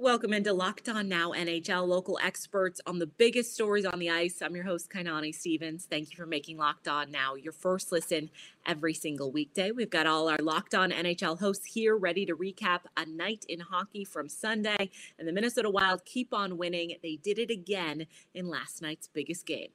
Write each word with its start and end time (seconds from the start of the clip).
Welcome 0.00 0.32
into 0.32 0.52
Locked 0.52 0.88
On 0.88 1.08
Now 1.08 1.32
NHL, 1.32 1.84
local 1.84 2.20
experts 2.22 2.80
on 2.86 3.00
the 3.00 3.06
biggest 3.06 3.52
stories 3.52 3.84
on 3.84 3.98
the 3.98 4.10
ice. 4.10 4.40
I'm 4.40 4.54
your 4.54 4.64
host, 4.64 4.90
Kainani 4.90 5.34
Stevens. 5.34 5.88
Thank 5.90 6.12
you 6.12 6.16
for 6.16 6.24
making 6.24 6.56
Locked 6.56 6.86
On 6.86 7.10
Now 7.10 7.34
your 7.34 7.52
first 7.52 7.90
listen 7.90 8.30
every 8.64 8.94
single 8.94 9.32
weekday. 9.32 9.72
We've 9.72 9.90
got 9.90 10.06
all 10.06 10.28
our 10.28 10.38
Locked 10.38 10.72
On 10.76 10.92
NHL 10.92 11.40
hosts 11.40 11.66
here 11.66 11.96
ready 11.96 12.24
to 12.26 12.36
recap 12.36 12.82
a 12.96 13.06
night 13.06 13.44
in 13.48 13.58
hockey 13.58 14.04
from 14.04 14.28
Sunday. 14.28 14.90
And 15.18 15.26
the 15.26 15.32
Minnesota 15.32 15.68
Wild 15.68 16.04
keep 16.04 16.32
on 16.32 16.58
winning. 16.58 16.94
They 17.02 17.16
did 17.16 17.40
it 17.40 17.50
again 17.50 18.06
in 18.32 18.48
last 18.48 18.80
night's 18.80 19.08
biggest 19.08 19.46
game. 19.46 19.70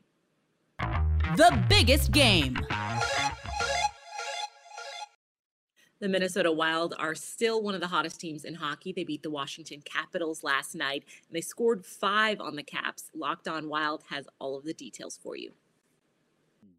The 0.80 1.66
biggest 1.68 2.14
game. 2.14 2.58
The 6.04 6.09
Minnesota 6.09 6.51
Wild 6.51 6.93
are 6.99 7.15
still 7.15 7.61
one 7.63 7.75
of 7.75 7.79
the 7.79 7.88
hottest 7.88 8.20
teams 8.20 8.43
in 8.43 8.55
hockey. 8.55 8.91
They 8.91 9.05
beat 9.05 9.23
the 9.23 9.29
Washington 9.29 9.81
Capitals 9.85 10.43
last 10.43 10.75
night 10.75 11.05
and 11.07 11.33
they 11.33 11.39
scored 11.39 11.85
five 11.85 12.41
on 12.41 12.57
the 12.57 12.61
Caps. 12.61 13.09
Locked 13.16 13.48
on 13.48 13.70
Wild 13.70 14.03
has 14.09 14.27
all 14.38 14.58
of 14.58 14.66
the 14.66 14.73
details 14.73 15.17
for 15.23 15.38
you. 15.38 15.53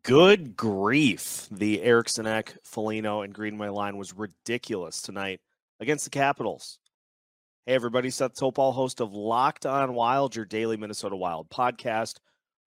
Good 0.03 0.59
grief. 0.59 1.49
The 1.51 1.81
Eriksson 1.81 2.27
Ek, 2.27 2.55
Foligno, 2.65 3.23
and 3.23 3.33
Greenway 3.33 3.69
line 3.69 3.97
was 3.97 4.13
ridiculous 4.13 5.01
tonight 5.01 5.41
against 5.81 6.05
the 6.05 6.11
Capitals. 6.11 6.79
Hey, 7.65 7.73
everybody. 7.73 8.11
Seth 8.11 8.35
Topal, 8.35 8.75
host 8.75 9.01
of 9.01 9.15
Locked 9.15 9.65
On 9.65 9.95
Wild, 9.95 10.37
your 10.37 10.45
daily 10.45 10.77
Minnesota 10.77 11.17
Wild 11.17 11.49
podcast, 11.49 12.19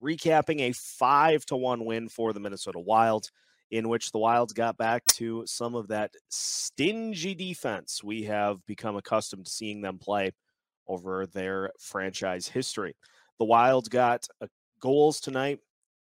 recapping 0.01 0.61
a 0.61 0.71
5 0.71 1.45
to 1.45 1.55
1 1.55 1.85
win 1.85 2.09
for 2.09 2.33
the 2.33 2.39
Minnesota 2.39 2.79
Wild 2.79 3.29
in 3.71 3.89
which 3.89 4.11
the 4.11 4.19
Wilds 4.19 4.53
got 4.53 4.77
back 4.77 5.05
to 5.07 5.43
some 5.45 5.75
of 5.75 5.89
that 5.89 6.11
stingy 6.29 7.35
defense 7.35 8.03
we 8.03 8.23
have 8.23 8.65
become 8.65 8.95
accustomed 8.95 9.45
to 9.45 9.51
seeing 9.51 9.81
them 9.81 9.97
play 9.97 10.31
over 10.87 11.25
their 11.27 11.71
franchise 11.79 12.47
history. 12.47 12.95
The 13.39 13.45
Wilds 13.45 13.89
got 13.89 14.27
uh, 14.41 14.47
goals 14.79 15.19
tonight 15.19 15.59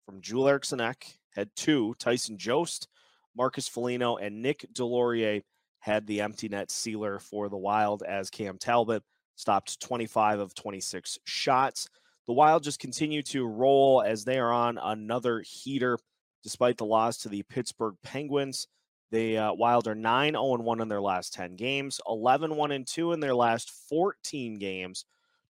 from 0.06 0.22
Joel 0.22 0.50
Eriksson 0.50 0.82
Ek, 0.82 1.06
had 1.36 1.50
two. 1.56 1.94
Tyson 2.00 2.38
Jost, 2.38 2.88
Marcus 3.36 3.68
Foligno, 3.68 4.18
and 4.18 4.42
Nick 4.42 4.66
Deslauriers 4.74 5.44
had 5.80 6.06
the 6.06 6.22
empty 6.22 6.50
net 6.50 6.72
sealer 6.72 7.20
for 7.20 7.50
the 7.50 7.58
Wild 7.58 8.04
as 8.04 8.30
Cam 8.30 8.58
Talbot 8.58 9.04
stopped 9.36 9.80
25 9.82 10.40
of 10.40 10.54
26 10.54 11.18
shots. 11.26 11.88
The 12.28 12.34
Wild 12.34 12.64
just 12.64 12.80
continue 12.80 13.24
to 13.24 13.48
roll 13.48 14.04
as 14.06 14.24
they 14.24 14.40
are 14.40 14.52
on 14.52 14.78
another 14.78 15.42
heater 15.42 15.98
despite 16.44 16.78
the 16.78 16.86
loss 16.86 17.18
to 17.18 17.30
the 17.30 17.44
Pittsburgh 17.44 17.96
Penguins. 18.04 18.68
The 19.12 19.38
uh, 19.38 19.54
Wild 19.54 19.88
are 19.88 19.96
9 19.96 20.34
0 20.34 20.58
1 20.58 20.82
in 20.82 20.88
their 20.88 21.02
last 21.02 21.34
10 21.34 21.56
games, 21.56 22.00
11 22.08 22.56
1 22.56 22.86
2 22.86 23.14
in 23.14 23.20
their 23.20 23.36
last 23.36 23.70
14 23.90 24.58
games, 24.58 25.06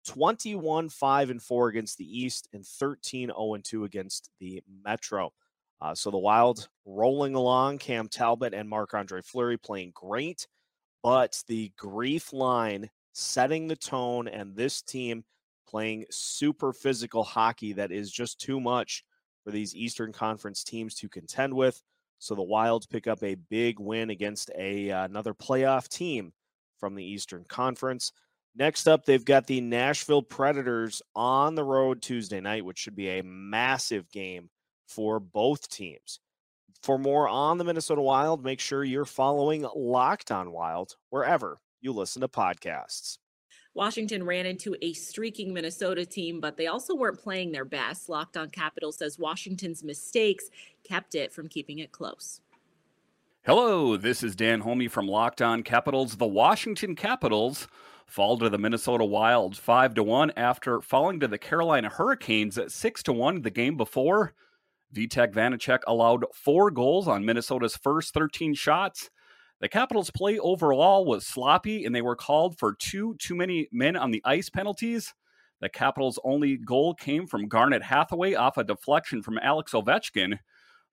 21 0.05 0.89
5 0.89 1.29
and 1.29 1.41
4 1.41 1.67
against 1.67 1.97
the 1.97 2.19
East, 2.19 2.47
and 2.53 2.65
13 2.65 3.29
0 3.29 3.57
2 3.63 3.83
against 3.83 4.29
the 4.39 4.61
Metro. 4.83 5.31
Uh, 5.79 5.95
so 5.95 6.11
the 6.11 6.17
Wild 6.17 6.67
rolling 6.85 7.35
along, 7.35 7.77
Cam 7.77 8.07
Talbot 8.07 8.53
and 8.53 8.67
Marc 8.67 8.93
Andre 8.93 9.21
Fleury 9.21 9.57
playing 9.57 9.91
great, 9.93 10.47
but 11.03 11.41
the 11.47 11.71
grief 11.77 12.33
line 12.33 12.89
setting 13.13 13.67
the 13.67 13.75
tone, 13.75 14.27
and 14.27 14.55
this 14.55 14.81
team 14.81 15.23
playing 15.67 16.05
super 16.09 16.73
physical 16.73 17.23
hockey 17.23 17.73
that 17.73 17.91
is 17.91 18.11
just 18.11 18.39
too 18.39 18.59
much 18.59 19.03
for 19.43 19.51
these 19.51 19.75
Eastern 19.75 20.11
Conference 20.11 20.63
teams 20.63 20.95
to 20.95 21.09
contend 21.09 21.53
with. 21.53 21.81
So 22.19 22.35
the 22.35 22.43
Wild 22.43 22.87
pick 22.89 23.07
up 23.07 23.23
a 23.23 23.35
big 23.35 23.79
win 23.79 24.09
against 24.09 24.51
a 24.57 24.91
uh, 24.91 25.05
another 25.05 25.33
playoff 25.33 25.87
team 25.87 26.33
from 26.79 26.95
the 26.95 27.03
Eastern 27.03 27.45
Conference. 27.47 28.11
Next 28.55 28.87
up, 28.87 29.05
they've 29.05 29.23
got 29.23 29.47
the 29.47 29.61
Nashville 29.61 30.21
Predators 30.21 31.01
on 31.15 31.55
the 31.55 31.63
road 31.63 32.01
Tuesday 32.01 32.41
night, 32.41 32.65
which 32.65 32.77
should 32.77 32.95
be 32.95 33.07
a 33.09 33.23
massive 33.23 34.11
game 34.11 34.49
for 34.87 35.19
both 35.19 35.69
teams. 35.69 36.19
For 36.83 36.97
more 36.97 37.29
on 37.29 37.57
the 37.57 37.63
Minnesota 37.63 38.01
Wild, 38.01 38.43
make 38.43 38.59
sure 38.59 38.83
you're 38.83 39.05
following 39.05 39.65
Locked 39.75 40.31
On 40.31 40.51
Wild 40.51 40.95
wherever 41.11 41.57
you 41.79 41.93
listen 41.93 42.21
to 42.21 42.27
podcasts. 42.27 43.17
Washington 43.73 44.25
ran 44.25 44.45
into 44.45 44.75
a 44.81 44.93
streaking 44.93 45.53
Minnesota 45.53 46.05
team, 46.05 46.41
but 46.41 46.57
they 46.57 46.67
also 46.67 46.93
weren't 46.93 47.19
playing 47.19 47.51
their 47.51 47.65
best. 47.65 48.09
Locked 48.09 48.35
on 48.35 48.49
Capital 48.49 48.91
says 48.91 49.17
Washington's 49.17 49.83
mistakes 49.83 50.49
kept 50.83 51.15
it 51.15 51.31
from 51.31 51.47
keeping 51.47 51.79
it 51.79 51.91
close. 51.91 52.41
Hello, 53.43 53.97
this 53.97 54.23
is 54.23 54.35
Dan 54.35 54.59
Homey 54.59 54.87
from 54.87 55.07
Locked 55.07 55.41
On 55.41 55.63
Capitals. 55.63 56.17
The 56.17 56.27
Washington 56.27 56.95
Capitals 56.95 57.67
fall 58.05 58.37
to 58.37 58.49
the 58.49 58.57
Minnesota 58.57 59.05
Wild 59.05 59.57
5 59.57 59.95
to 59.95 60.03
1 60.03 60.33
after 60.35 60.81
falling 60.81 61.19
to 61.21 61.27
the 61.27 61.37
Carolina 61.37 61.89
Hurricanes 61.89 62.57
at 62.57 62.71
6 62.71 63.03
to 63.03 63.13
1 63.13 63.41
the 63.41 63.49
game 63.49 63.77
before. 63.77 64.33
Vitek 64.93 65.33
Vanecek 65.33 65.79
allowed 65.87 66.25
4 66.33 66.71
goals 66.71 67.07
on 67.07 67.25
Minnesota's 67.25 67.77
first 67.77 68.13
13 68.13 68.53
shots. 68.53 69.09
The 69.61 69.69
Capitals' 69.69 70.09
play 70.09 70.39
overall 70.39 71.05
was 71.05 71.27
sloppy, 71.27 71.85
and 71.85 71.93
they 71.93 72.01
were 72.01 72.15
called 72.15 72.57
for 72.57 72.73
two 72.73 73.15
too 73.19 73.35
many 73.35 73.67
men 73.71 73.95
on 73.95 74.09
the 74.09 74.23
ice 74.25 74.49
penalties. 74.49 75.13
The 75.61 75.69
Capitals' 75.69 76.17
only 76.23 76.57
goal 76.57 76.95
came 76.95 77.27
from 77.27 77.47
Garnet 77.47 77.83
Hathaway 77.83 78.33
off 78.33 78.57
a 78.57 78.63
deflection 78.63 79.21
from 79.21 79.37
Alex 79.37 79.73
Ovechkin. 79.73 80.39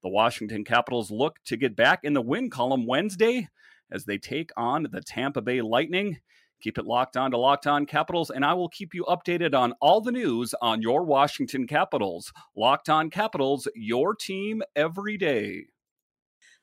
The 0.03 0.09
Washington 0.09 0.63
Capitals 0.63 1.09
look 1.09 1.37
to 1.45 1.57
get 1.57 1.75
back 1.75 2.01
in 2.03 2.13
the 2.13 2.21
win 2.21 2.51
column 2.51 2.85
Wednesday 2.85 3.49
as 3.91 4.05
they 4.05 4.19
take 4.19 4.51
on 4.55 4.85
the 4.91 5.01
Tampa 5.01 5.41
Bay 5.41 5.63
Lightning. 5.63 6.19
Keep 6.61 6.77
it 6.77 6.85
locked 6.85 7.17
on 7.17 7.31
to 7.31 7.37
Locked 7.39 7.65
On 7.65 7.87
Capitals, 7.87 8.29
and 8.29 8.45
I 8.45 8.53
will 8.53 8.69
keep 8.69 8.93
you 8.93 9.03
updated 9.05 9.55
on 9.55 9.73
all 9.81 9.99
the 9.99 10.11
news 10.11 10.53
on 10.61 10.83
your 10.83 11.03
Washington 11.03 11.65
Capitals. 11.65 12.31
Locked 12.55 12.87
On 12.87 13.09
Capitals, 13.09 13.67
your 13.73 14.13
team 14.13 14.61
every 14.75 15.17
day. 15.17 15.65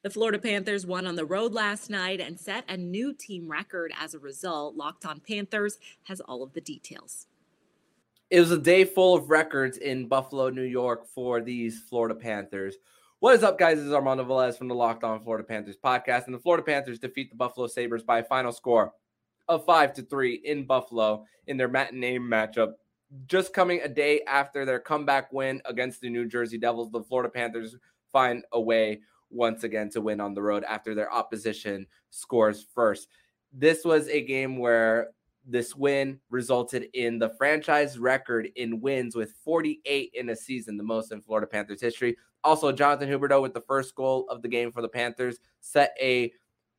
The 0.02 0.10
Florida 0.10 0.38
Panthers 0.38 0.86
won 0.86 1.06
on 1.06 1.16
the 1.16 1.24
road 1.24 1.52
last 1.52 1.90
night 1.90 2.20
and 2.20 2.38
set 2.38 2.64
a 2.68 2.76
new 2.76 3.12
team 3.12 3.50
record 3.50 3.92
as 3.98 4.14
a 4.14 4.18
result. 4.18 4.76
Locked 4.76 5.04
on 5.04 5.20
Panthers 5.20 5.78
has 6.04 6.20
all 6.20 6.42
of 6.42 6.52
the 6.52 6.60
details. 6.60 7.26
It 8.30 8.40
was 8.40 8.50
a 8.50 8.58
day 8.58 8.84
full 8.84 9.16
of 9.16 9.30
records 9.30 9.78
in 9.78 10.08
Buffalo, 10.08 10.50
New 10.50 10.62
York 10.62 11.06
for 11.06 11.40
these 11.40 11.80
Florida 11.88 12.14
Panthers. 12.14 12.76
What 13.20 13.34
is 13.34 13.42
up, 13.42 13.58
guys? 13.58 13.78
This 13.78 13.86
is 13.86 13.92
Armando 13.92 14.24
Velez 14.24 14.58
from 14.58 14.68
the 14.68 14.74
Locked 14.74 15.02
On 15.02 15.22
Florida 15.22 15.42
Panthers 15.42 15.76
podcast. 15.82 16.26
And 16.26 16.34
the 16.34 16.38
Florida 16.38 16.62
Panthers 16.62 16.98
defeat 16.98 17.30
the 17.30 17.36
Buffalo 17.36 17.66
Sabres 17.66 18.02
by 18.02 18.18
a 18.18 18.24
final 18.24 18.52
score 18.52 18.92
of 19.48 19.64
five 19.64 19.92
to 19.94 20.02
three 20.02 20.34
in 20.44 20.66
Buffalo 20.66 21.24
in 21.46 21.56
their 21.56 21.68
matinee 21.68 22.18
matchup. 22.18 22.74
Just 23.26 23.52
coming 23.52 23.80
a 23.82 23.88
day 23.88 24.20
after 24.26 24.64
their 24.64 24.80
comeback 24.80 25.32
win 25.32 25.62
against 25.64 26.00
the 26.00 26.10
New 26.10 26.26
Jersey 26.26 26.58
Devils, 26.58 26.90
the 26.90 27.02
Florida 27.02 27.30
Panthers 27.30 27.76
find 28.12 28.44
a 28.52 28.60
way 28.60 29.00
once 29.30 29.64
again 29.64 29.90
to 29.90 30.00
win 30.00 30.20
on 30.20 30.34
the 30.34 30.42
road 30.42 30.64
after 30.64 30.94
their 30.94 31.12
opposition 31.12 31.86
scores 32.10 32.66
first. 32.74 33.08
This 33.52 33.84
was 33.84 34.08
a 34.08 34.22
game 34.22 34.58
where 34.58 35.08
this 35.46 35.76
win 35.76 36.18
resulted 36.28 36.88
in 36.94 37.18
the 37.18 37.30
franchise 37.38 37.98
record 37.98 38.48
in 38.56 38.80
wins 38.80 39.14
with 39.14 39.32
48 39.44 40.10
in 40.14 40.30
a 40.30 40.36
season, 40.36 40.76
the 40.76 40.82
most 40.82 41.12
in 41.12 41.20
Florida 41.20 41.46
Panthers 41.46 41.80
history. 41.80 42.16
Also, 42.42 42.72
Jonathan 42.72 43.08
Huberdeau 43.08 43.40
with 43.40 43.54
the 43.54 43.60
first 43.60 43.94
goal 43.94 44.26
of 44.28 44.42
the 44.42 44.48
game 44.48 44.72
for 44.72 44.82
the 44.82 44.88
Panthers 44.88 45.38
set 45.60 45.96
a 46.00 46.32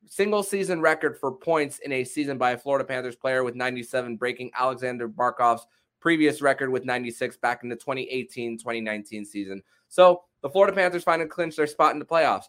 single 0.06 0.42
season 0.42 0.80
record 0.80 1.18
for 1.18 1.32
points 1.32 1.78
in 1.80 1.92
a 1.92 2.04
season 2.04 2.38
by 2.38 2.52
a 2.52 2.58
Florida 2.58 2.84
Panthers 2.84 3.16
player 3.16 3.42
with 3.42 3.54
97, 3.54 4.16
breaking 4.16 4.50
Alexander 4.56 5.08
Barkov's 5.08 5.66
previous 6.00 6.40
record 6.40 6.70
with 6.70 6.84
96 6.84 7.36
back 7.38 7.62
in 7.62 7.68
the 7.68 7.76
2018 7.76 8.58
2019 8.58 9.24
season. 9.24 9.62
So 9.88 10.22
the 10.42 10.50
Florida 10.50 10.74
Panthers 10.74 11.04
finally 11.04 11.28
clinched 11.28 11.56
their 11.56 11.66
spot 11.66 11.92
in 11.92 11.98
the 11.98 12.04
playoffs. 12.04 12.44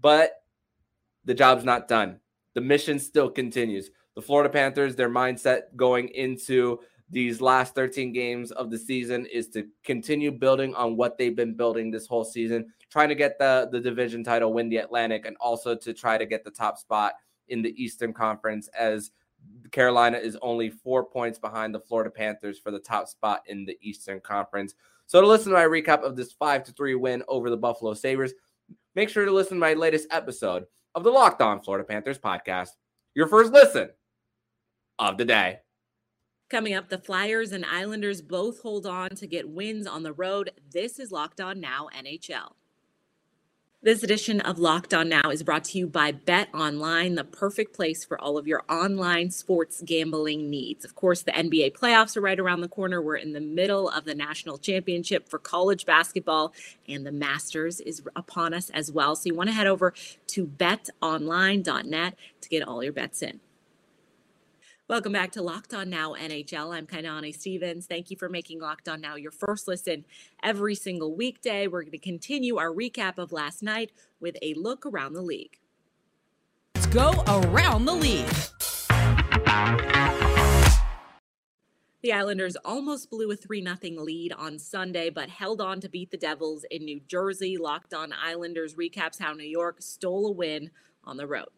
But 0.00 0.42
the 1.24 1.34
job's 1.34 1.64
not 1.64 1.88
done. 1.88 2.20
The 2.54 2.60
mission 2.60 2.98
still 2.98 3.30
continues. 3.30 3.90
The 4.14 4.22
Florida 4.22 4.48
Panthers, 4.48 4.96
their 4.96 5.10
mindset 5.10 5.74
going 5.76 6.08
into 6.08 6.80
these 7.10 7.40
last 7.40 7.74
13 7.74 8.12
games 8.12 8.50
of 8.50 8.70
the 8.70 8.78
season 8.78 9.26
is 9.26 9.48
to 9.48 9.66
continue 9.84 10.32
building 10.32 10.74
on 10.74 10.96
what 10.96 11.18
they've 11.18 11.36
been 11.36 11.54
building 11.54 11.90
this 11.90 12.06
whole 12.06 12.24
season, 12.24 12.72
trying 12.90 13.08
to 13.08 13.14
get 13.14 13.38
the, 13.38 13.68
the 13.70 13.80
division 13.80 14.24
title, 14.24 14.52
win 14.52 14.68
the 14.68 14.78
Atlantic, 14.78 15.26
and 15.26 15.36
also 15.38 15.74
to 15.74 15.92
try 15.92 16.18
to 16.18 16.26
get 16.26 16.44
the 16.44 16.50
top 16.50 16.78
spot 16.78 17.12
in 17.48 17.62
the 17.62 17.80
Eastern 17.80 18.12
Conference 18.12 18.68
as 18.68 19.12
Carolina 19.72 20.18
is 20.18 20.38
only 20.42 20.70
four 20.70 21.04
points 21.04 21.38
behind 21.38 21.74
the 21.74 21.80
Florida 21.80 22.10
Panthers 22.10 22.58
for 22.58 22.70
the 22.70 22.78
top 22.78 23.08
spot 23.08 23.42
in 23.46 23.64
the 23.64 23.76
Eastern 23.82 24.20
Conference. 24.20 24.74
So 25.06 25.20
to 25.20 25.26
listen 25.26 25.52
to 25.52 25.58
my 25.58 25.64
recap 25.64 26.02
of 26.02 26.16
this 26.16 26.32
five 26.32 26.64
to 26.64 26.72
three 26.72 26.94
win 26.94 27.22
over 27.28 27.50
the 27.50 27.56
Buffalo 27.56 27.94
Sabres, 27.94 28.34
make 28.94 29.08
sure 29.08 29.24
to 29.24 29.32
listen 29.32 29.56
to 29.56 29.60
my 29.60 29.74
latest 29.74 30.08
episode 30.10 30.64
of 30.94 31.04
the 31.04 31.10
Locked 31.10 31.42
On 31.42 31.60
Florida 31.60 31.84
Panthers 31.84 32.18
podcast. 32.18 32.70
Your 33.14 33.28
first 33.28 33.52
listen 33.52 33.90
of 34.98 35.18
the 35.18 35.24
day. 35.24 35.60
Coming 36.48 36.74
up, 36.74 36.88
the 36.88 36.98
Flyers 36.98 37.52
and 37.52 37.64
Islanders 37.64 38.22
both 38.22 38.60
hold 38.60 38.86
on 38.86 39.10
to 39.10 39.26
get 39.26 39.48
wins 39.48 39.86
on 39.86 40.02
the 40.02 40.12
road. 40.12 40.52
This 40.72 40.98
is 40.98 41.10
Locked 41.10 41.40
On 41.40 41.60
Now 41.60 41.88
NHL. 41.96 42.52
This 43.86 44.02
edition 44.02 44.40
of 44.40 44.58
Locked 44.58 44.92
On 44.92 45.08
Now 45.08 45.30
is 45.30 45.44
brought 45.44 45.62
to 45.66 45.78
you 45.78 45.86
by 45.86 46.10
Bet 46.10 46.52
Online, 46.52 47.14
the 47.14 47.22
perfect 47.22 47.72
place 47.72 48.04
for 48.04 48.20
all 48.20 48.36
of 48.36 48.48
your 48.48 48.64
online 48.68 49.30
sports 49.30 49.80
gambling 49.86 50.50
needs. 50.50 50.84
Of 50.84 50.96
course, 50.96 51.22
the 51.22 51.30
NBA 51.30 51.78
playoffs 51.78 52.16
are 52.16 52.20
right 52.20 52.40
around 52.40 52.62
the 52.62 52.68
corner. 52.68 53.00
We're 53.00 53.14
in 53.14 53.32
the 53.32 53.40
middle 53.40 53.88
of 53.88 54.04
the 54.04 54.16
national 54.16 54.58
championship 54.58 55.28
for 55.28 55.38
college 55.38 55.86
basketball, 55.86 56.52
and 56.88 57.06
the 57.06 57.12
Masters 57.12 57.78
is 57.78 58.02
upon 58.16 58.54
us 58.54 58.70
as 58.70 58.90
well. 58.90 59.14
So 59.14 59.28
you 59.28 59.36
want 59.36 59.50
to 59.50 59.54
head 59.54 59.68
over 59.68 59.94
to 60.26 60.46
betonline.net 60.48 62.18
to 62.40 62.48
get 62.48 62.66
all 62.66 62.82
your 62.82 62.92
bets 62.92 63.22
in. 63.22 63.38
Welcome 64.88 65.14
back 65.14 65.32
to 65.32 65.42
Locked 65.42 65.74
On 65.74 65.90
Now 65.90 66.12
NHL. 66.12 66.72
I'm 66.72 66.86
Kainani 66.86 67.34
Stevens. 67.34 67.86
Thank 67.86 68.08
you 68.08 68.16
for 68.16 68.28
making 68.28 68.60
Locked 68.60 68.88
On 68.88 69.00
Now 69.00 69.16
your 69.16 69.32
first 69.32 69.66
listen 69.66 70.04
every 70.44 70.76
single 70.76 71.16
weekday. 71.16 71.66
We're 71.66 71.82
going 71.82 71.90
to 71.90 71.98
continue 71.98 72.58
our 72.58 72.70
recap 72.70 73.18
of 73.18 73.32
last 73.32 73.64
night 73.64 73.90
with 74.20 74.36
a 74.42 74.54
look 74.54 74.86
around 74.86 75.14
the 75.14 75.22
league. 75.22 75.58
Let's 76.76 76.86
go 76.86 77.10
around 77.26 77.86
the 77.86 77.94
league. 77.94 78.28
The 82.02 82.12
Islanders 82.12 82.56
almost 82.64 83.10
blew 83.10 83.32
a 83.32 83.36
3 83.36 83.64
0 83.64 84.04
lead 84.04 84.34
on 84.34 84.56
Sunday, 84.60 85.10
but 85.10 85.28
held 85.30 85.60
on 85.60 85.80
to 85.80 85.88
beat 85.88 86.12
the 86.12 86.16
Devils 86.16 86.64
in 86.70 86.84
New 86.84 87.00
Jersey. 87.08 87.56
Locked 87.56 87.92
On 87.92 88.12
Islanders 88.12 88.76
recaps 88.76 89.18
how 89.18 89.32
New 89.32 89.42
York 89.42 89.78
stole 89.80 90.28
a 90.28 90.32
win 90.32 90.70
on 91.02 91.16
the 91.16 91.26
road. 91.26 91.48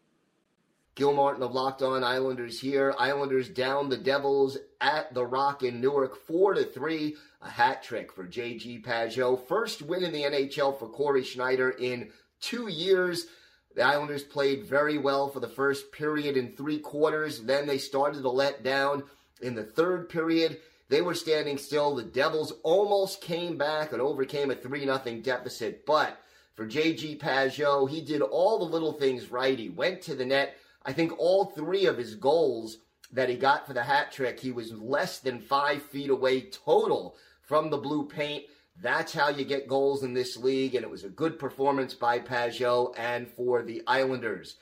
Gil 0.99 1.13
Martin 1.13 1.43
of 1.43 1.53
Locked 1.53 1.81
On 1.81 2.03
Islanders 2.03 2.59
here. 2.59 2.93
Islanders 2.99 3.47
down 3.47 3.87
the 3.87 3.95
Devils 3.95 4.57
at 4.81 5.13
the 5.13 5.25
Rock 5.25 5.63
in 5.63 5.79
Newark, 5.79 6.17
four 6.27 6.53
to 6.53 6.65
three. 6.65 7.15
A 7.41 7.49
hat 7.49 7.81
trick 7.81 8.11
for 8.11 8.27
JG 8.27 8.83
Pageau. 8.83 9.47
First 9.47 9.81
win 9.81 10.03
in 10.03 10.11
the 10.11 10.23
NHL 10.23 10.77
for 10.77 10.89
Cory 10.89 11.23
Schneider 11.23 11.69
in 11.69 12.11
two 12.41 12.67
years. 12.67 13.27
The 13.75 13.81
Islanders 13.81 14.23
played 14.23 14.65
very 14.65 14.97
well 14.97 15.29
for 15.29 15.39
the 15.39 15.47
first 15.47 15.93
period 15.93 16.35
and 16.35 16.57
three 16.57 16.79
quarters. 16.79 17.43
Then 17.43 17.65
they 17.65 17.77
started 17.77 18.23
to 18.23 18.29
let 18.29 18.61
down 18.61 19.03
in 19.41 19.55
the 19.55 19.63
third 19.63 20.09
period. 20.09 20.57
They 20.89 21.01
were 21.01 21.15
standing 21.15 21.57
still. 21.57 21.95
The 21.95 22.03
Devils 22.03 22.51
almost 22.61 23.21
came 23.21 23.57
back 23.57 23.93
and 23.93 24.01
overcame 24.01 24.51
a 24.51 24.55
3 24.55 24.81
0 24.81 25.21
deficit. 25.23 25.85
But 25.85 26.17
for 26.55 26.67
JG 26.67 27.19
Pageau, 27.19 27.89
he 27.89 28.01
did 28.01 28.21
all 28.21 28.59
the 28.59 28.65
little 28.65 28.91
things 28.91 29.31
right. 29.31 29.57
He 29.57 29.69
went 29.69 30.01
to 30.01 30.13
the 30.13 30.25
net 30.25 30.57
I 30.89 30.91
think 30.91 31.19
all 31.19 31.45
three 31.45 31.85
of 31.85 31.99
his 31.99 32.15
goals 32.15 32.79
that 33.11 33.29
he 33.29 33.35
got 33.35 33.67
for 33.67 33.73
the 33.73 33.83
hat 33.83 34.11
trick, 34.11 34.39
he 34.39 34.51
was 34.51 34.73
less 34.73 35.19
than 35.19 35.39
five 35.39 35.83
feet 35.83 36.09
away 36.09 36.49
total 36.49 37.15
from 37.43 37.69
the 37.69 37.77
blue 37.77 38.07
paint. 38.07 38.45
That's 38.81 39.13
how 39.13 39.29
you 39.29 39.45
get 39.45 39.67
goals 39.67 40.01
in 40.01 40.15
this 40.15 40.35
league, 40.35 40.73
and 40.73 40.83
it 40.83 40.89
was 40.89 41.03
a 41.03 41.09
good 41.09 41.37
performance 41.37 41.93
by 41.93 42.17
Pageau 42.17 42.95
and 42.97 43.27
for 43.27 43.61
the 43.61 43.83
Islanders. 43.85 44.55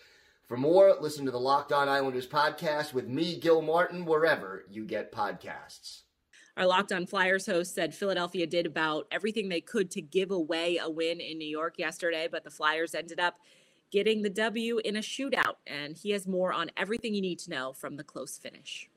For 0.47 0.57
more, 0.57 0.97
listen 0.99 1.23
to 1.23 1.31
the 1.31 1.39
Locked 1.39 1.71
On 1.71 1.87
Islanders 1.87 2.27
podcast 2.27 2.91
with 2.91 3.07
me, 3.07 3.39
Gil 3.39 3.61
Martin, 3.61 4.03
wherever 4.03 4.65
you 4.69 4.83
get 4.83 5.13
podcasts. 5.13 6.01
Our 6.57 6.65
Locked 6.65 6.91
On 6.91 7.05
Flyers 7.05 7.45
host 7.45 7.73
said 7.73 7.95
Philadelphia 7.95 8.47
did 8.47 8.65
about 8.65 9.07
everything 9.11 9.47
they 9.47 9.61
could 9.61 9.91
to 9.91 10.01
give 10.01 10.31
away 10.31 10.77
a 10.77 10.89
win 10.89 11.21
in 11.21 11.37
New 11.37 11.47
York 11.47 11.75
yesterday, 11.77 12.27
but 12.29 12.43
the 12.43 12.49
Flyers 12.49 12.93
ended 12.93 13.21
up 13.21 13.35
getting 13.91 14.21
the 14.21 14.29
W 14.29 14.79
in 14.83 14.95
a 14.95 15.01
shootout. 15.01 15.55
And 15.65 15.97
he 15.97 16.11
has 16.11 16.27
more 16.27 16.53
on 16.53 16.71
everything 16.77 17.13
you 17.13 17.21
need 17.21 17.39
to 17.39 17.49
know 17.49 17.73
from 17.73 17.95
the 17.95 18.03
close 18.03 18.37
finish. 18.37 18.89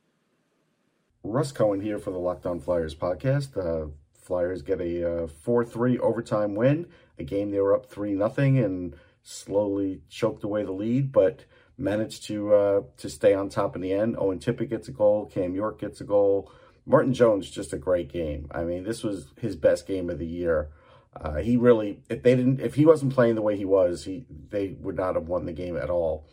Russ 1.23 1.53
Cohen 1.53 1.81
here 1.81 1.99
for 1.99 2.11
the 2.11 2.19
Locked 2.19 2.47
On 2.47 2.61
Flyers 2.61 2.95
podcast. 2.95 3.57
Uh, 3.57 3.91
Flyers 4.15 4.63
get 4.63 4.81
a 4.81 5.25
uh, 5.25 5.27
4 5.27 5.63
uh, 5.63 5.67
3 5.67 5.99
overtime 5.99 6.55
win, 6.55 6.87
a 7.19 7.25
game 7.25 7.51
they 7.51 7.61
were 7.61 7.75
up 7.75 7.87
3 7.87 8.13
nothing 8.13 8.59
and 8.59 8.95
slowly 9.23 10.01
choked 10.09 10.45
away 10.45 10.63
the 10.63 10.73
lead, 10.73 11.13
but 11.13 11.45
managed 11.77 12.25
to 12.25 12.55
uh, 12.55 12.83
to 12.99 13.09
stay 13.09 13.35
on 13.35 13.49
top 13.49 13.75
in 13.75 13.83
the 13.83 13.93
end. 13.93 14.17
Owen 14.19 14.39
Tippett 14.39 14.71
gets 14.71 14.89
a 14.89 14.93
goal, 14.93 15.27
Cam 15.27 15.55
York 15.55 15.81
gets 15.81 16.01
a 16.01 16.05
goal. 16.05 16.53
Martin 16.87 17.13
Jones, 17.13 17.51
just 17.51 17.73
a 17.73 17.79
great 17.79 18.13
game. 18.13 18.49
I 18.51 18.65
mean, 18.65 18.85
this 18.85 19.03
was 19.03 19.27
his 19.41 19.57
best 19.57 19.87
game 19.87 20.11
of 20.11 20.19
the 20.19 20.27
year. 20.27 20.71
Uh, 21.15 21.37
he 21.37 21.57
really, 21.57 22.03
if 22.09 22.23
they 22.23 22.37
didn't, 22.37 22.61
if 22.61 22.75
he 22.75 22.87
wasn't 22.87 23.13
playing 23.13 23.35
the 23.35 23.43
way 23.43 23.57
he 23.57 23.65
was, 23.65 24.05
he 24.05 24.25
they 24.49 24.77
would 24.81 24.97
not 24.97 25.17
have 25.17 25.29
won 25.29 25.45
the 25.45 25.53
game 25.53 25.77
at 25.77 25.91
all. 25.91 26.27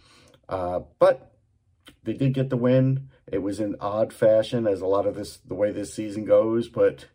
Uh, 0.48 0.82
but 1.00 1.34
they 2.04 2.14
did 2.14 2.34
get 2.34 2.50
the 2.50 2.58
win. 2.58 3.10
It 3.26 3.40
was 3.40 3.60
in 3.60 3.76
odd 3.82 4.14
fashion, 4.14 4.68
as 4.68 4.82
a 4.82 4.86
lot 4.86 5.08
of 5.08 5.16
this 5.16 5.38
the 5.38 5.56
way 5.56 5.72
this 5.72 5.94
season 5.94 6.26
goes. 6.26 6.70
But 6.70 7.06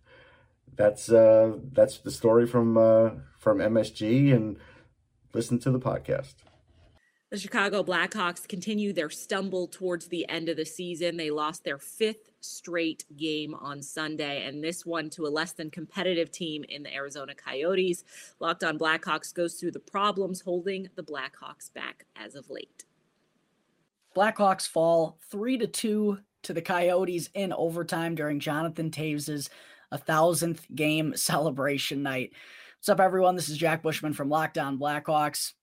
that's 0.74 1.10
uh, 1.10 1.56
that's 1.72 1.98
the 1.98 2.10
story 2.10 2.46
from 2.46 2.76
uh, 2.76 3.10
from 3.38 3.58
MSG, 3.58 4.34
and 4.34 4.58
listen 5.32 5.58
to 5.60 5.70
the 5.70 5.80
podcast. 5.80 6.34
The 7.32 7.38
Chicago 7.38 7.82
Blackhawks 7.82 8.46
continue 8.46 8.92
their 8.92 9.08
stumble 9.08 9.66
towards 9.66 10.06
the 10.06 10.28
end 10.28 10.50
of 10.50 10.58
the 10.58 10.66
season. 10.66 11.16
They 11.16 11.30
lost 11.30 11.64
their 11.64 11.78
fifth 11.78 12.30
straight 12.40 13.06
game 13.16 13.54
on 13.54 13.80
Sunday, 13.80 14.46
and 14.46 14.62
this 14.62 14.84
one 14.84 15.08
to 15.08 15.26
a 15.26 15.28
less 15.32 15.52
than 15.52 15.70
competitive 15.70 16.30
team 16.30 16.62
in 16.68 16.82
the 16.82 16.92
Arizona 16.92 17.34
Coyotes. 17.34 18.04
Locked 18.38 18.64
on 18.64 18.78
Blackhawks 18.78 19.32
goes 19.32 19.54
through 19.54 19.70
the 19.70 19.80
problems 19.80 20.42
holding 20.42 20.90
the 20.94 21.02
Blackhawks 21.02 21.72
back 21.72 22.04
as 22.16 22.34
of 22.34 22.50
late. 22.50 22.84
Blackhawks 24.14 24.68
fall 24.68 25.16
three 25.30 25.56
to 25.56 25.66
two 25.66 26.18
to 26.42 26.52
the 26.52 26.60
Coyotes 26.60 27.30
in 27.32 27.54
overtime 27.54 28.14
during 28.14 28.40
Jonathan 28.40 28.90
Toews's 28.90 29.48
a 29.90 29.96
thousandth 29.96 30.66
game 30.74 31.16
celebration 31.16 32.02
night. 32.02 32.32
What's 32.76 32.90
up, 32.90 33.00
everyone? 33.00 33.36
This 33.36 33.48
is 33.48 33.56
Jack 33.56 33.82
Bushman 33.82 34.12
from 34.12 34.28
Locked 34.28 34.58
On 34.58 34.78
Blackhawks. 34.78 35.54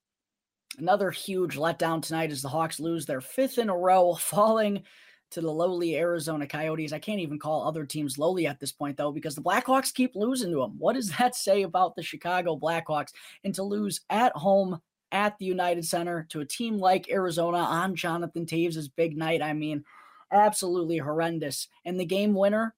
Another 0.77 1.11
huge 1.11 1.57
letdown 1.57 2.01
tonight 2.01 2.31
as 2.31 2.41
the 2.41 2.49
Hawks 2.49 2.79
lose 2.79 3.05
their 3.05 3.21
fifth 3.21 3.57
in 3.57 3.69
a 3.69 3.77
row, 3.77 4.13
falling 4.19 4.83
to 5.31 5.41
the 5.41 5.51
lowly 5.51 5.95
Arizona 5.95 6.47
Coyotes. 6.47 6.93
I 6.93 6.99
can't 6.99 7.19
even 7.19 7.37
call 7.37 7.67
other 7.67 7.85
teams 7.85 8.17
lowly 8.17 8.47
at 8.47 8.59
this 8.59 8.71
point, 8.71 8.97
though, 8.97 9.11
because 9.11 9.35
the 9.35 9.41
Blackhawks 9.41 9.93
keep 9.93 10.15
losing 10.15 10.51
to 10.51 10.61
them. 10.61 10.75
What 10.79 10.93
does 10.95 11.11
that 11.17 11.35
say 11.35 11.63
about 11.63 11.95
the 11.95 12.03
Chicago 12.03 12.57
Blackhawks? 12.57 13.11
And 13.43 13.53
to 13.55 13.63
lose 13.63 14.01
at 14.09 14.35
home 14.35 14.81
at 15.11 15.37
the 15.37 15.45
United 15.45 15.85
Center 15.85 16.25
to 16.29 16.41
a 16.41 16.45
team 16.45 16.77
like 16.77 17.09
Arizona 17.09 17.57
on 17.57 17.95
Jonathan 17.95 18.45
Toews' 18.45 18.89
big 18.95 19.17
night, 19.17 19.41
I 19.41 19.53
mean, 19.53 19.83
absolutely 20.31 20.97
horrendous. 20.97 21.67
And 21.85 21.99
the 21.99 22.05
game 22.05 22.33
winner 22.33 22.75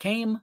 came 0.00 0.40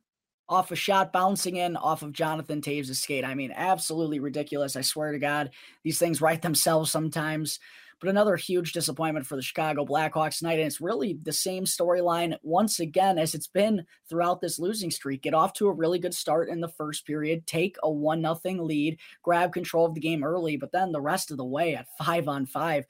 off 0.50 0.72
a 0.72 0.76
shot 0.76 1.14
bouncing 1.14 1.56
in 1.56 1.76
off 1.78 2.04
of 2.04 2.12
Jonathan 2.14 2.62
Toews' 2.62 2.96
skate. 2.96 3.24
I 3.24 3.36
mean, 3.36 3.54
absolutely 3.56 4.20
ridiculous. 4.20 4.76
I 4.76 4.82
swear 4.82 5.12
to 5.12 5.20
God, 5.20 5.52
these 5.84 5.98
things 5.98 6.22
write 6.22 6.42
themselves 6.42 6.92
sometimes. 6.92 7.60
But 8.02 8.10
another 8.10 8.36
huge 8.36 8.74
disappointment 8.74 9.28
for 9.28 9.36
the 9.36 9.44
Chicago 9.44 9.86
Blackhawks 9.86 10.40
tonight. 10.40 10.58
And 10.58 10.64
it's 10.64 10.82
really 10.82 11.20
the 11.22 11.32
same 11.32 11.66
storyline 11.66 12.36
once 12.42 12.80
again 12.80 13.20
as 13.20 13.36
it's 13.36 13.46
been 13.46 13.86
throughout 14.10 14.42
this 14.42 14.58
losing 14.58 14.90
streak. 14.90 15.22
Get 15.22 15.36
off 15.36 15.54
to 15.54 15.68
a 15.68 15.74
really 15.74 16.00
good 16.00 16.16
start 16.16 16.50
in 16.50 16.62
the 16.62 16.68
first 16.68 17.06
period, 17.06 17.46
take 17.46 17.78
a 17.84 17.92
one 17.92 18.20
nothing 18.20 18.58
lead, 18.58 18.98
grab 19.22 19.54
control 19.54 19.86
of 19.86 19.94
the 19.94 20.02
game 20.02 20.24
early, 20.24 20.58
but 20.58 20.72
then 20.72 20.92
the 20.92 21.00
rest 21.00 21.30
of 21.30 21.38
the 21.38 21.46
way 21.46 21.76
at 21.76 21.86
five 22.00 22.28
on 22.28 22.48
five 22.48 22.88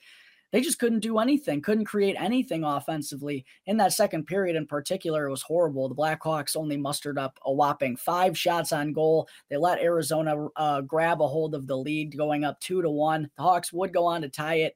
they 0.51 0.62
just 0.62 0.79
couldn't 0.79 1.00
do 1.00 1.20
anything, 1.20 1.62
couldn't 1.62 1.86
create 1.86 2.15
anything 2.20 2.63
offensively. 2.63 3.46
In 3.65 3.77
that 3.77 3.93
second 3.93 4.25
period 4.25 4.55
in 4.55 4.67
particular, 4.67 5.25
it 5.25 5.31
was 5.31 5.41
horrible. 5.41 5.88
The 5.88 5.96
Blackhawks 5.96 6.55
only 6.55 6.77
mustered 6.77 7.17
up 7.17 7.39
a 7.46 7.53
whopping 7.53 7.96
five 7.96 8.38
shots 8.38 8.74
on 8.74 8.91
goal. 8.91 9.27
They 9.50 9.58
let 9.58 9.81
Arizona 9.81 10.48
uh, 10.55 10.81
grab 10.81 11.22
a 11.22 11.27
hold 11.27 11.55
of 11.55 11.67
the 11.67 11.77
lead, 11.77 12.17
going 12.17 12.43
up 12.43 12.60
two 12.60 12.81
to 12.81 12.89
one. 12.89 13.29
The 13.38 13.43
Hawks 13.43 13.72
would 13.72 13.93
go 13.93 14.05
on 14.05 14.22
to 14.24 14.29
tie 14.29 14.55
it 14.55 14.75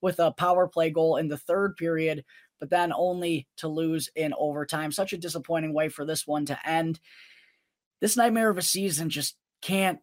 with 0.00 0.18
a 0.18 0.32
power 0.32 0.68
play 0.68 0.90
goal 0.90 1.16
in 1.16 1.28
the 1.28 1.38
third 1.38 1.76
period, 1.76 2.24
but 2.60 2.68
then 2.68 2.92
only 2.94 3.48
to 3.56 3.68
lose 3.68 4.10
in 4.14 4.34
overtime. 4.38 4.92
Such 4.92 5.14
a 5.14 5.18
disappointing 5.18 5.72
way 5.72 5.88
for 5.88 6.04
this 6.04 6.26
one 6.26 6.44
to 6.46 6.68
end. 6.68 7.00
This 8.02 8.16
nightmare 8.16 8.50
of 8.50 8.58
a 8.58 8.62
season 8.62 9.08
just 9.08 9.36
can't 9.62 9.98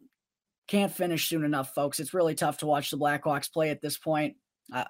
can't 0.66 0.92
finish 0.92 1.28
soon 1.28 1.44
enough, 1.44 1.74
folks. 1.74 2.00
It's 2.00 2.14
really 2.14 2.34
tough 2.34 2.58
to 2.58 2.66
watch 2.66 2.90
the 2.90 2.98
Blackhawks 2.98 3.52
play 3.52 3.70
at 3.70 3.80
this 3.80 3.98
point. 3.98 4.36
Uh, 4.72 4.84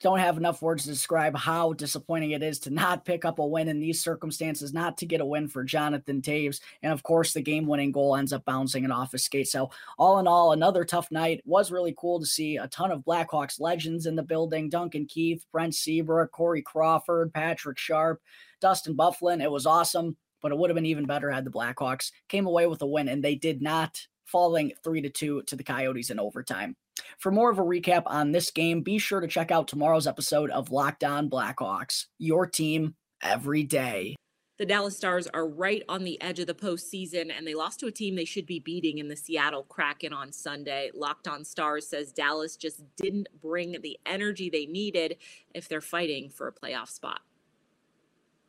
don't 0.00 0.18
have 0.18 0.36
enough 0.36 0.62
words 0.62 0.84
to 0.84 0.90
describe 0.90 1.36
how 1.36 1.72
disappointing 1.72 2.30
it 2.30 2.42
is 2.42 2.60
to 2.60 2.70
not 2.70 3.04
pick 3.04 3.24
up 3.24 3.38
a 3.38 3.46
win 3.46 3.68
in 3.68 3.80
these 3.80 4.00
circumstances, 4.00 4.72
not 4.72 4.96
to 4.98 5.06
get 5.06 5.20
a 5.20 5.24
win 5.24 5.48
for 5.48 5.64
Jonathan 5.64 6.22
Toews. 6.22 6.60
And 6.82 6.92
of 6.92 7.02
course, 7.02 7.32
the 7.32 7.40
game 7.40 7.66
winning 7.66 7.90
goal 7.90 8.14
ends 8.14 8.32
up 8.32 8.44
bouncing 8.44 8.84
it 8.84 8.92
off 8.92 9.12
his 9.12 9.24
skate. 9.24 9.48
So, 9.48 9.70
all 9.98 10.20
in 10.20 10.28
all, 10.28 10.52
another 10.52 10.84
tough 10.84 11.10
night. 11.10 11.42
Was 11.44 11.72
really 11.72 11.94
cool 11.98 12.20
to 12.20 12.26
see 12.26 12.56
a 12.56 12.68
ton 12.68 12.92
of 12.92 13.00
Blackhawks 13.00 13.60
legends 13.60 14.06
in 14.06 14.14
the 14.14 14.22
building 14.22 14.68
Duncan 14.68 15.06
Keith, 15.06 15.44
Brent 15.50 15.74
Seabrook, 15.74 16.30
Corey 16.30 16.62
Crawford, 16.62 17.32
Patrick 17.32 17.78
Sharp, 17.78 18.20
Dustin 18.60 18.96
Byfuglien. 18.96 19.42
It 19.42 19.50
was 19.50 19.66
awesome, 19.66 20.16
but 20.40 20.52
it 20.52 20.58
would 20.58 20.70
have 20.70 20.76
been 20.76 20.86
even 20.86 21.06
better 21.06 21.30
had 21.30 21.44
the 21.44 21.50
Blackhawks 21.50 22.12
came 22.28 22.46
away 22.46 22.66
with 22.66 22.82
a 22.82 22.86
win, 22.86 23.08
and 23.08 23.22
they 23.22 23.34
did 23.34 23.62
not, 23.62 24.00
falling 24.26 24.72
three 24.84 25.00
to 25.00 25.08
two 25.08 25.42
to 25.46 25.56
the 25.56 25.64
Coyotes 25.64 26.10
in 26.10 26.20
overtime. 26.20 26.76
For 27.18 27.30
more 27.30 27.50
of 27.50 27.58
a 27.58 27.64
recap 27.64 28.02
on 28.06 28.32
this 28.32 28.50
game, 28.50 28.82
be 28.82 28.98
sure 28.98 29.20
to 29.20 29.28
check 29.28 29.50
out 29.50 29.68
tomorrow's 29.68 30.06
episode 30.06 30.50
of 30.50 30.70
Locked 30.70 31.04
On 31.04 31.28
Blackhawks, 31.28 32.06
your 32.18 32.46
team 32.46 32.94
every 33.22 33.64
day. 33.64 34.16
The 34.58 34.66
Dallas 34.66 34.96
Stars 34.96 35.28
are 35.28 35.46
right 35.46 35.84
on 35.88 36.02
the 36.02 36.20
edge 36.20 36.40
of 36.40 36.48
the 36.48 36.54
postseason, 36.54 37.30
and 37.36 37.46
they 37.46 37.54
lost 37.54 37.78
to 37.78 37.86
a 37.86 37.92
team 37.92 38.16
they 38.16 38.24
should 38.24 38.46
be 38.46 38.58
beating 38.58 38.98
in 38.98 39.06
the 39.06 39.14
Seattle 39.14 39.62
Kraken 39.62 40.12
on 40.12 40.32
Sunday. 40.32 40.90
Locked 40.94 41.28
on 41.28 41.44
Stars 41.44 41.86
says 41.86 42.12
Dallas 42.12 42.56
just 42.56 42.82
didn't 42.96 43.28
bring 43.40 43.76
the 43.80 43.96
energy 44.04 44.50
they 44.50 44.66
needed 44.66 45.16
if 45.54 45.68
they're 45.68 45.80
fighting 45.80 46.28
for 46.28 46.48
a 46.48 46.52
playoff 46.52 46.88
spot. 46.88 47.20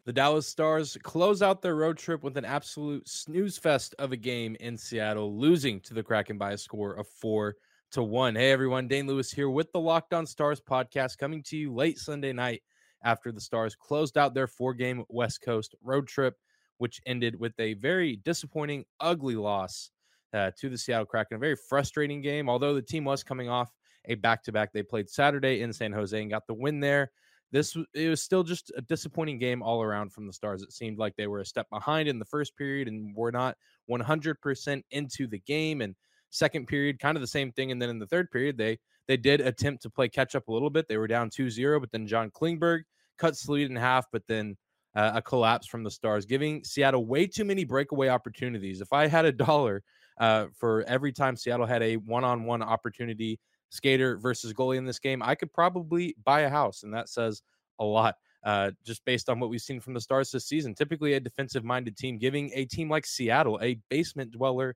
The 0.06 0.14
Dallas 0.14 0.48
Stars 0.48 0.98
close 1.04 1.44
out 1.44 1.62
their 1.62 1.76
road 1.76 2.00
trip 2.00 2.24
with 2.24 2.38
an 2.38 2.46
absolute 2.46 3.08
snooze 3.08 3.60
fest 3.60 3.94
of 4.00 4.12
a 4.12 4.18
game 4.18 4.58
in 4.60 4.76
Seattle, 4.76 5.38
losing 5.38 5.80
to 5.82 5.94
the 5.94 6.02
Kraken 6.02 6.40
by 6.40 6.54
a 6.54 6.58
score 6.58 6.94
of 6.94 7.08
four 7.08 7.58
to 7.92 8.04
one. 8.04 8.36
Hey 8.36 8.52
everyone, 8.52 8.88
Dane 8.88 9.08
Lewis 9.08 9.32
here 9.32 9.50
with 9.50 9.72
the 9.72 9.80
Locked 9.80 10.14
On 10.14 10.28
Stars 10.28 10.62
podcast, 10.62 11.18
coming 11.18 11.42
to 11.44 11.58
you 11.58 11.74
late 11.74 11.98
Sunday 11.98 12.32
night 12.32 12.62
after 13.04 13.32
the 13.32 13.42
Stars 13.42 13.74
closed 13.74 14.16
out 14.16 14.36
their 14.36 14.46
four 14.46 14.76
game 14.76 15.04
West 15.10 15.42
Coast 15.42 15.74
road 15.84 16.08
trip, 16.08 16.36
which 16.78 17.02
ended 17.08 17.40
with 17.40 17.60
a 17.60 17.74
very 17.74 18.18
disappointing, 18.18 18.86
ugly 19.00 19.36
loss 19.36 19.90
uh, 20.36 20.52
to 20.60 20.70
the 20.70 20.78
Seattle 20.78 21.08
Kraken. 21.08 21.38
A 21.38 21.40
very 21.40 21.56
frustrating 21.56 22.22
game, 22.22 22.48
although 22.48 22.76
the 22.76 22.82
team 22.82 23.06
was 23.06 23.24
coming 23.24 23.50
off 23.50 23.72
a 24.06 24.14
back 24.14 24.44
to 24.44 24.52
back. 24.52 24.72
They 24.72 24.84
played 24.84 25.10
Saturday 25.10 25.62
in 25.62 25.74
San 25.74 25.92
Jose 25.92 26.20
and 26.20 26.30
got 26.30 26.46
the 26.46 26.54
win 26.54 26.80
there. 26.80 27.10
This 27.52 27.76
it 27.96 28.08
was 28.08 28.22
still 28.22 28.44
just 28.44 28.72
a 28.78 28.84
disappointing 28.84 29.40
game 29.40 29.64
all 29.64 29.82
around 29.82 30.14
from 30.14 30.28
the 30.28 30.34
Stars. 30.34 30.62
It 30.62 30.74
seemed 30.74 31.00
like 31.00 31.16
they 31.16 31.26
were 31.26 31.40
a 31.40 31.46
step 31.46 31.68
behind 31.72 32.08
in 32.08 32.20
the 32.20 32.26
first 32.26 32.56
period 32.56 32.88
and 32.88 33.16
were 33.16 33.32
not 33.32 33.58
100% 33.90 34.84
into 34.92 35.26
the 35.26 35.40
game. 35.40 35.82
And 35.82 35.96
second 36.30 36.68
period, 36.68 37.00
kind 37.00 37.18
of 37.18 37.22
the 37.22 37.28
same 37.28 37.52
thing. 37.52 37.72
And 37.72 37.82
then 37.82 37.90
in 37.90 38.00
the 38.00 38.08
third 38.08 38.32
period, 38.32 38.58
they 38.58 38.78
they 39.08 39.18
did 39.18 39.42
attempt 39.42 39.82
to 39.84 39.90
play 39.90 40.08
catch 40.08 40.36
up 40.36 40.48
a 40.48 40.54
little 40.54 40.70
bit. 40.70 40.88
They 40.88 40.98
were 40.98 41.08
down 41.08 41.32
2-0, 41.32 41.80
but 41.80 41.92
then 41.92 42.06
John 42.06 42.30
Klingberg 42.30 42.82
cut 43.18 43.36
Sleet 43.36 43.70
in 43.70 43.76
half, 43.76 44.06
but 44.12 44.22
then 44.28 44.56
uh, 44.96 45.12
a 45.16 45.22
collapse 45.22 45.68
from 45.68 45.84
the 45.84 45.92
Stars, 45.92 46.26
giving 46.26 46.64
Seattle 46.64 47.06
way 47.06 47.28
too 47.28 47.44
many 47.44 47.64
breakaway 47.64 48.10
opportunities. 48.10 48.82
If 48.82 48.94
I 48.94 49.08
had 49.08 49.26
a 49.26 49.32
dollar 49.32 49.84
uh, 50.20 50.48
for 50.56 50.84
every 50.84 51.12
time 51.12 51.36
Seattle 51.36 51.66
had 51.66 51.82
a 51.82 51.96
one-on-one 51.96 52.62
opportunity, 52.62 53.40
skater 53.70 54.18
versus 54.18 54.54
goalie 54.54 54.78
in 54.78 54.86
this 54.86 55.00
game, 55.00 55.22
I 55.24 55.36
could 55.36 55.54
probably 55.54 56.16
buy 56.24 56.42
a 56.42 56.50
house, 56.50 56.84
and 56.84 56.94
that 56.94 57.10
says 57.10 57.42
a 57.80 57.84
lot. 57.84 58.16
Uh, 58.44 58.72
just 58.86 59.04
based 59.04 59.28
on 59.28 59.40
what 59.40 59.50
we've 59.50 59.62
seen 59.62 59.82
from 59.82 59.94
the 59.94 60.02
Stars 60.02 60.32
this 60.32 60.48
season, 60.48 60.74
typically 60.74 61.14
a 61.14 61.20
defensive-minded 61.20 61.98
team, 61.98 62.18
giving 62.18 62.52
a 62.54 62.66
team 62.66 62.90
like 62.90 63.06
Seattle, 63.06 63.60
a 63.62 63.80
basement 63.90 64.32
dweller 64.32 64.76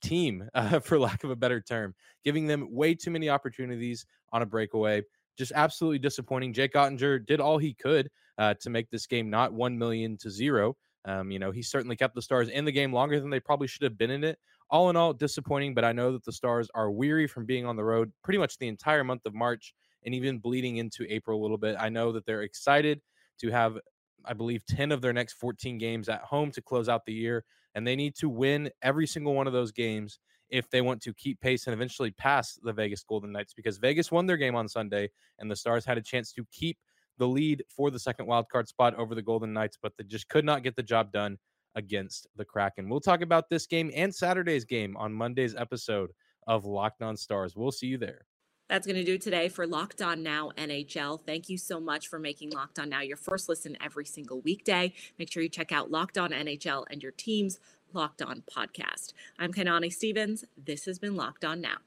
team, 0.00 0.48
uh, 0.54 0.80
for 0.80 0.98
lack 0.98 1.24
of 1.24 1.30
a 1.30 1.36
better 1.36 1.60
term, 1.60 1.94
giving 2.24 2.46
them 2.46 2.68
way 2.70 2.94
too 2.94 3.10
many 3.10 3.28
opportunities 3.28 4.06
on 4.32 4.42
a 4.42 4.46
breakaway 4.46 5.02
just 5.36 5.52
absolutely 5.54 5.98
disappointing. 5.98 6.52
Jake 6.52 6.74
Oettinger 6.74 7.24
did 7.24 7.40
all 7.40 7.58
he 7.58 7.74
could 7.74 8.10
uh, 8.38 8.54
to 8.60 8.70
make 8.70 8.90
this 8.90 9.06
game 9.06 9.30
not 9.30 9.52
1 9.52 9.76
million 9.78 10.16
to 10.18 10.30
zero. 10.30 10.76
Um, 11.04 11.30
you 11.30 11.38
know, 11.38 11.50
he 11.50 11.62
certainly 11.62 11.96
kept 11.96 12.14
the 12.14 12.22
Stars 12.22 12.48
in 12.48 12.64
the 12.64 12.72
game 12.72 12.92
longer 12.92 13.20
than 13.20 13.30
they 13.30 13.40
probably 13.40 13.66
should 13.66 13.82
have 13.82 13.98
been 13.98 14.10
in 14.10 14.24
it. 14.24 14.38
All 14.70 14.88
in 14.90 14.96
all, 14.96 15.12
disappointing, 15.12 15.74
but 15.74 15.84
I 15.84 15.92
know 15.92 16.12
that 16.12 16.24
the 16.24 16.32
Stars 16.32 16.68
are 16.74 16.90
weary 16.90 17.26
from 17.26 17.44
being 17.44 17.66
on 17.66 17.76
the 17.76 17.84
road 17.84 18.10
pretty 18.22 18.38
much 18.38 18.56
the 18.58 18.68
entire 18.68 19.04
month 19.04 19.26
of 19.26 19.34
March 19.34 19.74
and 20.04 20.14
even 20.14 20.38
bleeding 20.38 20.78
into 20.78 21.06
April 21.12 21.38
a 21.38 21.42
little 21.42 21.58
bit. 21.58 21.76
I 21.78 21.90
know 21.90 22.12
that 22.12 22.24
they're 22.24 22.42
excited 22.42 23.00
to 23.40 23.50
have, 23.50 23.78
I 24.24 24.32
believe, 24.32 24.64
10 24.66 24.92
of 24.92 25.02
their 25.02 25.12
next 25.12 25.34
14 25.34 25.76
games 25.76 26.08
at 26.08 26.22
home 26.22 26.50
to 26.52 26.62
close 26.62 26.88
out 26.88 27.04
the 27.04 27.12
year, 27.12 27.44
and 27.74 27.86
they 27.86 27.96
need 27.96 28.14
to 28.16 28.28
win 28.28 28.70
every 28.82 29.06
single 29.06 29.34
one 29.34 29.46
of 29.46 29.52
those 29.52 29.72
games 29.72 30.18
if 30.50 30.70
they 30.70 30.80
want 30.80 31.02
to 31.02 31.14
keep 31.14 31.40
pace 31.40 31.66
and 31.66 31.74
eventually 31.74 32.10
pass 32.12 32.58
the 32.62 32.72
Vegas 32.72 33.02
Golden 33.02 33.32
Knights 33.32 33.54
because 33.54 33.78
Vegas 33.78 34.12
won 34.12 34.26
their 34.26 34.36
game 34.36 34.54
on 34.54 34.68
Sunday 34.68 35.10
and 35.38 35.50
the 35.50 35.56
Stars 35.56 35.84
had 35.84 35.98
a 35.98 36.02
chance 36.02 36.32
to 36.32 36.46
keep 36.52 36.78
the 37.18 37.26
lead 37.26 37.64
for 37.68 37.90
the 37.90 37.98
second 37.98 38.26
wild 38.26 38.48
card 38.48 38.68
spot 38.68 38.94
over 38.96 39.14
the 39.14 39.22
Golden 39.22 39.52
Knights, 39.52 39.78
but 39.80 39.92
they 39.96 40.04
just 40.04 40.28
could 40.28 40.44
not 40.44 40.62
get 40.62 40.76
the 40.76 40.82
job 40.82 41.12
done 41.12 41.38
against 41.74 42.26
the 42.36 42.44
Kraken. 42.44 42.88
We'll 42.88 43.00
talk 43.00 43.20
about 43.20 43.48
this 43.48 43.66
game 43.66 43.90
and 43.94 44.14
Saturday's 44.14 44.64
game 44.64 44.96
on 44.96 45.12
Monday's 45.12 45.54
episode 45.54 46.10
of 46.46 46.64
Locked 46.64 47.02
On 47.02 47.16
Stars. 47.16 47.56
We'll 47.56 47.72
see 47.72 47.86
you 47.86 47.98
there. 47.98 48.26
That's 48.68 48.86
going 48.86 48.96
to 48.96 49.04
do 49.04 49.18
today 49.18 49.48
for 49.48 49.66
Locked 49.66 50.00
On 50.00 50.22
Now 50.22 50.50
NHL. 50.56 51.20
Thank 51.26 51.50
you 51.50 51.58
so 51.58 51.78
much 51.78 52.08
for 52.08 52.18
making 52.18 52.50
Locked 52.50 52.78
On 52.78 52.88
Now 52.88 53.02
your 53.02 53.18
first 53.18 53.48
listen 53.48 53.76
every 53.82 54.06
single 54.06 54.40
weekday. 54.40 54.94
Make 55.18 55.30
sure 55.30 55.42
you 55.42 55.50
check 55.50 55.70
out 55.70 55.90
Locked 55.90 56.16
On 56.16 56.30
NHL 56.30 56.86
and 56.90 57.02
your 57.02 57.12
team's 57.12 57.58
Locked 57.92 58.22
On 58.22 58.42
podcast. 58.50 59.12
I'm 59.38 59.52
Kainani 59.52 59.92
Stevens. 59.92 60.46
This 60.56 60.86
has 60.86 60.98
been 60.98 61.14
Locked 61.14 61.44
On 61.44 61.60
Now. 61.60 61.78